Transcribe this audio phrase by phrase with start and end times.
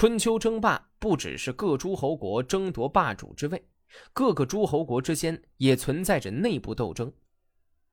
[0.00, 3.60] 春秋争霸不只是各诸侯国争夺霸主之位，
[4.12, 7.12] 各个诸侯国之间也存在着内部斗争。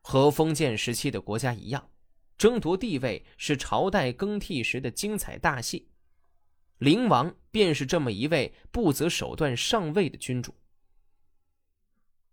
[0.00, 1.90] 和封建时期的国家一样，
[2.38, 5.90] 争夺地位是朝代更替时的精彩大戏。
[6.78, 10.54] 灵王便是这么一位不择手段上位的君主。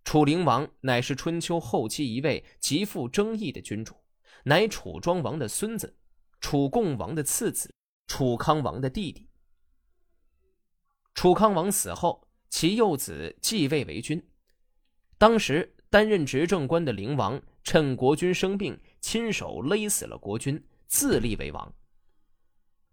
[0.05, 3.93] 楚灵王乃是春秋后期一位极富争议的君主，
[4.45, 5.93] 乃楚庄王的孙子，
[6.39, 7.69] 楚共王的次子，
[8.07, 9.26] 楚康王的弟弟。
[11.17, 14.23] 楚康王死后，其幼子继位为君。
[15.17, 21.73] 当时担任执政官的灵王趁国君生病，亲手勒死了国君，自立为王。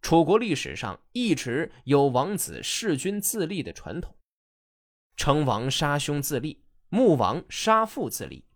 [0.00, 4.16] 楚国历史上一直有王子弑君自立的传统，
[5.19, 8.47] 成王杀兄自立，穆王杀父自立，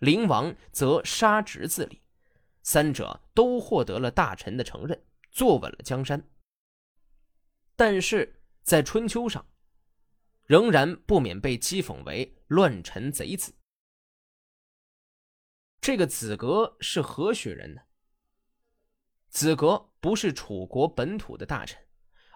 [0.00, 2.02] 灵王则杀侄自立，
[2.62, 6.28] 三者都获得了大臣的承认，坐稳了江山。
[7.74, 8.42] 但是。
[8.64, 9.46] 在春秋上，
[10.46, 13.54] 仍然不免被讥讽为乱臣贼子。
[15.82, 17.82] 这个子格是何许人呢？
[19.28, 21.78] 子格不是楚国本土的大臣，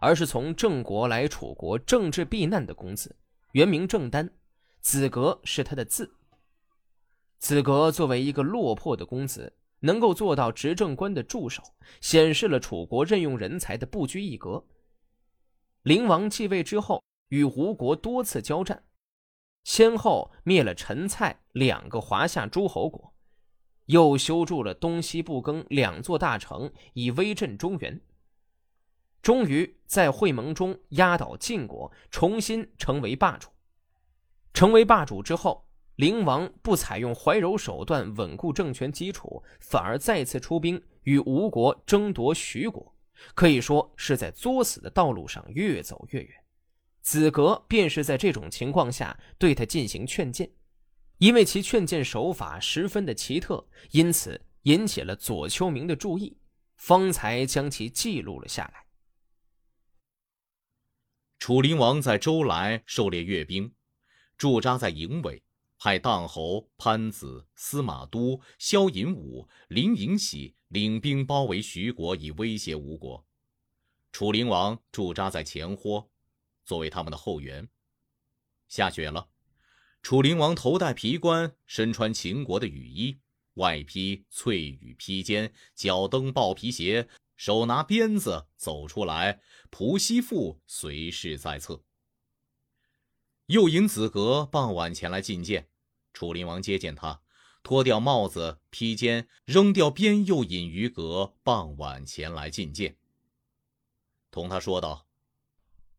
[0.03, 3.17] 而是从郑国来楚国政治避难的公子，
[3.53, 4.31] 原名郑丹，
[4.83, 6.15] 子格是他的字。
[7.39, 11.63] 子格作为一个落魄的公子，能够做到执政官的助手，
[12.03, 14.63] 显示了楚国任用人才的不拘一格。
[15.89, 18.85] 灵王继位之后，与吴国多次交战，
[19.65, 23.15] 先后灭了陈、蔡两个华夏诸侯国，
[23.87, 27.99] 又修筑了东西不更两座大城，以威震中原。
[29.23, 33.49] 终于在会盟中压倒晋国，重新成为霸主。
[34.53, 42.95] 成为霸主之后，灵王不采用怀柔手段稳固政权基础，反而再次出兵与吴国争夺徐国。
[43.35, 46.45] 可以说是在作死的道路上越走越远，
[47.01, 50.51] 子格便是在这种情况下对他进行劝谏，
[51.19, 56.37] 因为其劝谏手法十分的奇特，因此引起了左丘明的注意，
[56.77, 58.85] 方才将其记录了下来。
[61.39, 63.73] 楚灵王在周来狩猎阅兵，
[64.37, 65.43] 驻扎在营尾。
[65.81, 73.27] 派荡侯潘子、司马都、萧隐武、林颖喜领兵包围徐国，以威胁吴国。
[74.13, 76.11] 楚灵王驻扎在前豁，
[76.65, 77.69] 作为他们的后援。
[78.69, 79.29] 下雪了，
[80.03, 83.19] 楚灵王头戴皮冠，身穿秦国的雨衣，
[83.55, 89.41] 外披翠羽披肩，脚蹬豹皮鞋，手拿鞭子走出来，
[89.71, 91.83] 蒲西父随侍在侧。
[93.47, 95.71] 又引子格傍晚前来觐见，
[96.13, 97.23] 楚灵王接见他，
[97.63, 102.97] 脱掉帽子披肩，扔掉鞭，又引于阁傍晚前来觐见，
[104.31, 105.07] 同他说道：“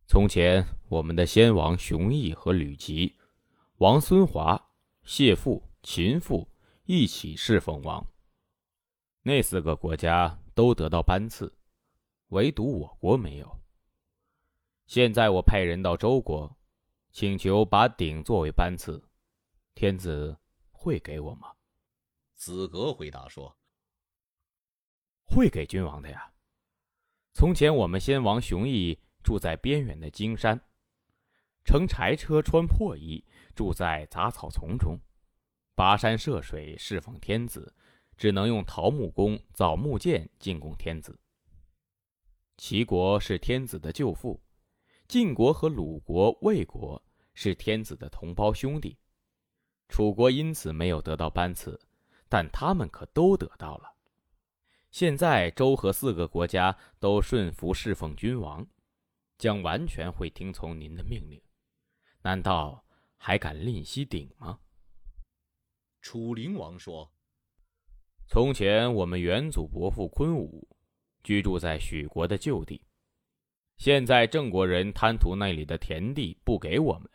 [0.07, 3.15] 从前我们的先王熊毅和吕吉、
[3.77, 4.71] 王孙华、
[5.03, 6.49] 谢父、秦父
[6.85, 8.05] 一起侍奉王，
[9.21, 11.57] 那四个国家都得到班次，
[12.29, 13.59] 唯独我国没有。
[14.87, 16.55] 现在我派人到周国。”
[17.11, 19.03] 请求把鼎作为班次，
[19.73, 20.37] 天子
[20.81, 21.51] 会给我吗？
[22.35, 23.53] 子格回答说
[25.27, 26.31] ：“会给君王的呀。
[27.33, 30.57] 从前我们先王熊毅住在边远的荆山，
[31.65, 34.97] 乘柴车穿破衣，住在杂草丛中，
[35.75, 37.75] 跋山涉水侍奉天子，
[38.15, 41.19] 只能用桃木弓枣木剑进贡天子。
[42.55, 44.41] 齐国是天子的舅父。”
[45.09, 47.03] 晋国和鲁国、魏国
[47.33, 48.95] 是天子的同胞兄弟，
[49.89, 51.77] 楚国因此没有得到班次，
[52.29, 53.91] 但他们可都得到了。
[54.91, 58.65] 现在周和四个国家都顺服侍奉君王，
[59.37, 61.41] 将完全会听从您的命令，
[62.21, 62.83] 难道
[63.17, 64.59] 还敢吝惜鼎吗？
[66.01, 67.11] 楚灵王说
[68.25, 70.67] ：“从前我们远祖伯父昆武
[71.23, 72.81] 居住在许国的旧地。”
[73.77, 77.09] 现在郑国人贪图那里的田地，不给我们。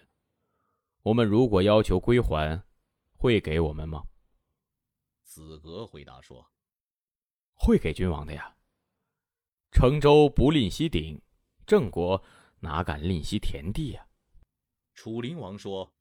[1.05, 2.63] 我们如果要求归还，
[3.13, 4.05] 会给我们吗？
[5.23, 6.51] 子格回答说
[7.53, 8.57] ：“会给君王的呀。
[9.71, 11.21] 成周不吝惜鼎，
[11.67, 12.25] 郑国
[12.61, 14.07] 哪敢吝惜田地呀？”
[14.97, 15.93] 楚灵王说：“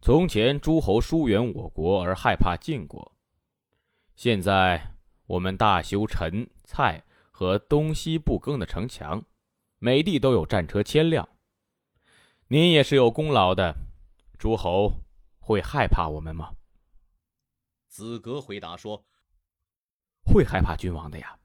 [0.00, 3.16] 从前诸侯疏远我国而害怕晋国，
[4.14, 4.94] 现在
[5.26, 9.24] 我们大修陈、蔡和东西不更的城墙。”
[9.80, 11.28] 每地都有战车千辆，
[12.46, 13.76] 您也是有功劳的，
[14.38, 14.92] 诸侯
[15.38, 16.54] 会害怕我们吗？
[17.88, 19.06] 子格回答说
[20.26, 21.38] ：“会害怕君王的呀。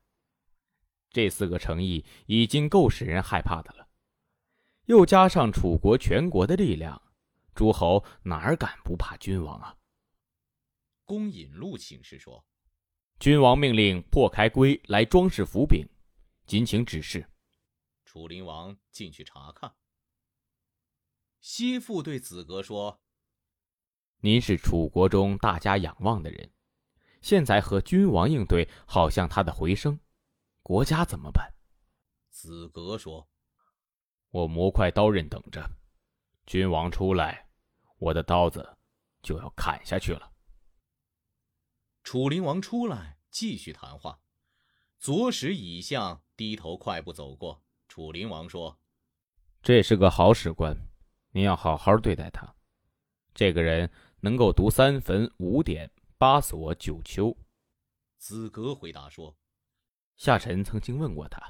[1.11, 3.87] 这四个诚意已经够使人害怕的了，
[4.85, 7.01] 又加上楚国全国的力量，
[7.53, 9.77] 诸侯哪儿敢不怕君王啊？
[11.05, 12.45] 公引路请示说
[13.19, 15.87] ：“君王命令破开龟来装饰斧柄，
[16.45, 17.27] 谨请指示。”
[18.05, 19.75] 楚灵王进去查看。
[21.59, 23.01] 西父对子格说
[24.23, 26.53] ：“您是楚国中大家仰望的人，
[27.21, 29.99] 现在和君王应对，好像他的回声。”
[30.63, 31.53] 国家怎么办？
[32.29, 33.27] 子格说
[34.31, 35.69] ：“我磨块刀刃等着，
[36.45, 37.49] 君王出来，
[37.97, 38.77] 我的刀子
[39.21, 40.31] 就要砍下去了。”
[42.03, 44.21] 楚灵王出来继续谈话，
[44.97, 47.61] 左使尹相低头快步走过。
[47.89, 48.79] 楚灵王说
[49.61, 50.73] ：“这是个好史官，
[51.31, 52.55] 您要好好对待他。
[53.33, 53.89] 这个人
[54.21, 57.35] 能够读三坟、五典、八所、九丘。”
[58.17, 59.35] 子格回答说。
[60.17, 61.41] 夏臣曾经问过他，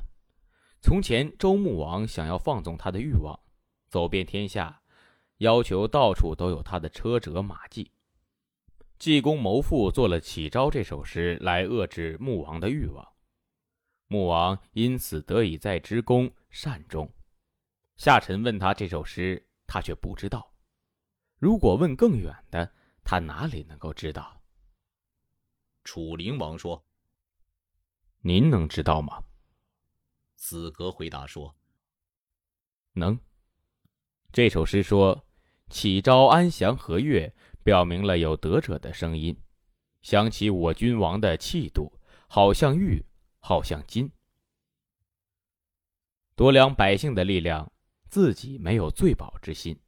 [0.80, 3.40] 从前周穆王想要放纵他的欲望，
[3.88, 4.84] 走遍天下，
[5.38, 7.92] 要求到处都有他的车辙马迹。
[9.00, 13.12] 济公谋父做了《启招》这首诗来遏制穆王的欲望，
[14.06, 17.12] 穆王因此得以在之公善终。
[17.98, 20.52] 夏臣问他这首诗，他却不知道。
[21.38, 22.74] 如果问更远的，
[23.04, 24.42] 他哪里能够知道？
[25.84, 26.84] 楚灵王说。
[28.22, 29.24] 您能知道吗？
[30.36, 31.56] 子格回答说
[32.94, 33.18] ：“能。”
[34.34, 35.26] 这首诗说
[35.70, 37.34] ：“启昭安详和悦，
[37.64, 39.40] 表明了有德者的声音。
[40.02, 41.94] 想起我君王的气度，
[42.28, 43.06] 好像玉，
[43.40, 44.12] 好像金。
[46.36, 47.72] 夺量百姓的力量，
[48.10, 49.80] 自己没有罪保之心。”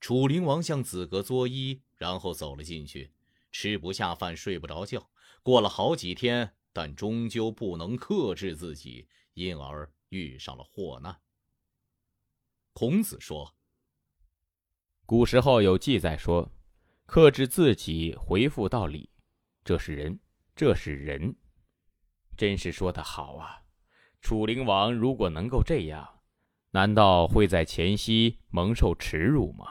[0.00, 3.12] 楚灵王向子格作揖，然后走了进去，
[3.52, 5.10] 吃不下饭，睡不着觉，
[5.42, 6.56] 过了好几天。
[6.76, 11.20] 但终究不能克制自己，因而遇上了祸难。
[12.72, 13.54] 孔子说
[15.06, 16.50] ：“古时候有记载说，
[17.06, 19.08] 克制自己，回复到理，
[19.62, 20.18] 这是人，
[20.56, 21.36] 这是人。
[22.36, 23.62] 真是说的好啊！
[24.20, 26.13] 楚灵王如果能够这样，
[26.74, 29.64] 难道会在前夕蒙受耻辱吗？”